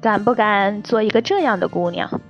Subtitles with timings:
[0.00, 2.20] 敢不敢做一个这样的姑娘？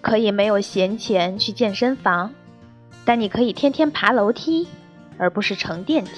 [0.00, 2.32] 可以没有闲钱去健身房，
[3.04, 4.66] 但你可以天天爬楼梯，
[5.18, 6.12] 而不是乘电梯。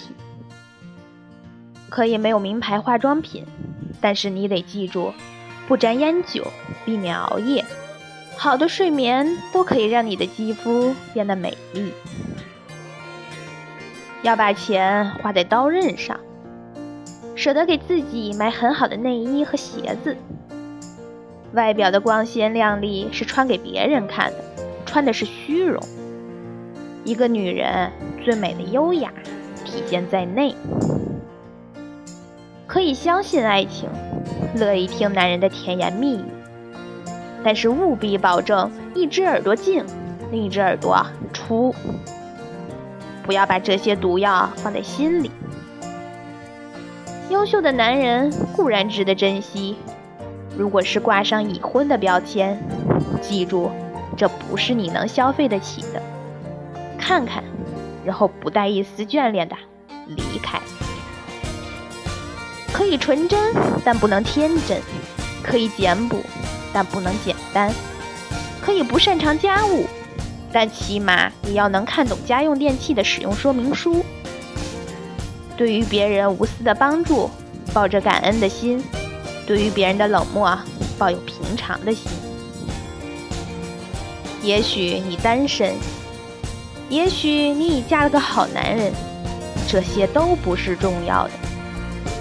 [1.90, 3.44] 可以没有名牌化妆品，
[4.00, 5.12] 但是你得记住，
[5.68, 6.46] 不沾烟酒，
[6.86, 7.62] 避免熬夜。
[8.38, 11.92] 好的睡眠都可以让你的肌肤变得美丽。
[14.22, 16.18] 要把钱花在刀刃上，
[17.34, 20.16] 舍得给自己买很好的内衣和鞋子。
[21.52, 24.38] 外表的光鲜亮丽是穿给别人看的，
[24.86, 25.82] 穿的是虚荣。
[27.04, 27.90] 一个女人
[28.24, 29.12] 最美的优雅
[29.64, 30.54] 体现在内。
[32.66, 33.88] 可以相信爱情，
[34.54, 36.24] 乐意听男人的甜言蜜语，
[37.44, 39.84] 但是务必保证一只耳朵进，
[40.30, 41.04] 另一只耳朵
[41.34, 41.74] 出。
[43.22, 45.30] 不要把这些毒药放在心里。
[47.30, 49.76] 优秀的男人固然值得珍惜。
[50.56, 52.58] 如果是挂上已婚的标签，
[53.20, 53.70] 记住，
[54.16, 56.02] 这不是你能消费得起的。
[56.98, 57.42] 看看，
[58.04, 59.56] 然后不带一丝眷恋的
[60.06, 60.60] 离开。
[62.72, 64.78] 可以纯真，但不能天真；
[65.42, 66.18] 可以简朴，
[66.72, 67.70] 但不能简单；
[68.60, 69.86] 可以不擅长家务，
[70.52, 74.04] 但起码也要能看懂家用电器的使用说明书。
[75.56, 77.30] 对于别人无私的帮助，
[77.72, 78.82] 抱着感恩的心。
[79.46, 80.58] 对于别人的冷漠，
[80.98, 82.10] 抱有平常的心。
[84.42, 85.74] 也许你单身，
[86.88, 88.92] 也许你已嫁了个好男人，
[89.68, 91.30] 这些都不是重要的。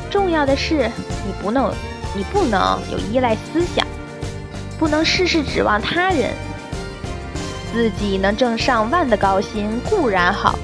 [0.10, 0.92] 重要的是，
[1.26, 1.72] 你不能，
[2.16, 3.86] 你不能有依赖思想，
[4.78, 6.32] 不能事事指望他人。
[7.72, 10.60] 自己能挣上万的高薪固然好，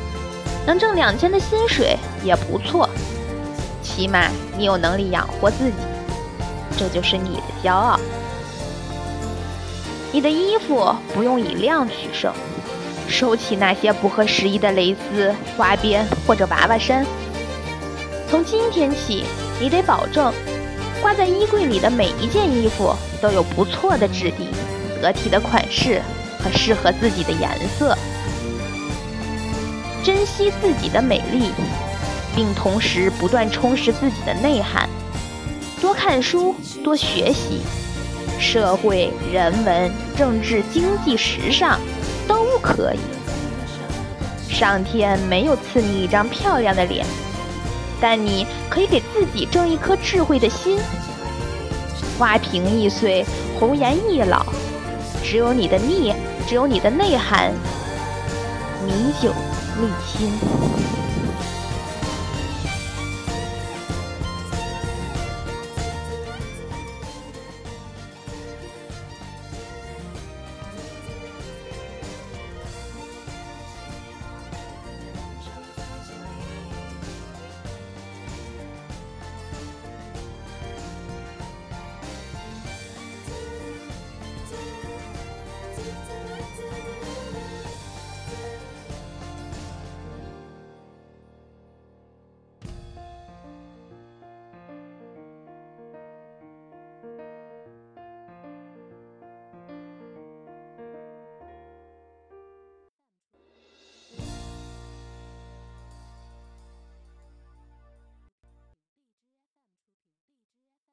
[0.67, 2.89] 能挣两千的薪水也不错，
[3.81, 5.78] 起码你有能力养活自己。
[6.78, 7.97] 这就是你的骄傲。
[10.11, 12.33] 你的衣服不用以量取胜，
[13.07, 17.06] 收起那些不合时宜的蕾丝、花边或者娃娃衫。
[18.29, 19.23] 从今天起，
[19.61, 20.33] 你得保证
[21.01, 24.50] 挂在衣柜里的每一件衣服都有不错的质地、
[25.01, 26.01] 得体的款式
[26.44, 27.97] 和适合自己的颜色。
[30.07, 31.51] 珍惜自己的美丽，
[32.34, 34.88] 并同时不断充实自己的内涵。
[35.81, 37.59] 多看书，多学习，
[38.40, 41.78] 社会、人文、政治、经济、时尚
[42.25, 43.00] 都可以。
[44.50, 47.06] 上天没有赐你一张漂亮的脸，
[48.00, 50.79] 但你可以给自己挣一颗智慧的心。
[52.18, 53.25] 花瓶易碎，
[53.59, 54.45] 红颜易老，
[55.22, 56.16] 只有你的内，
[56.47, 57.51] 只有你的内涵，
[58.85, 59.34] 弥久
[59.79, 61.06] 立心。